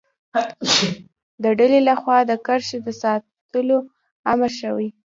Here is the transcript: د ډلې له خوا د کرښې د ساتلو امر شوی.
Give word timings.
د 1.43 1.45
ډلې 1.59 1.79
له 1.87 1.93
خوا 2.01 2.17
د 2.25 2.31
کرښې 2.45 2.77
د 2.85 2.87
ساتلو 3.01 3.77
امر 4.31 4.51
شوی. 4.59 4.87